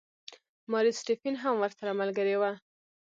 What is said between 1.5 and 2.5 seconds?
ورسره ملګرې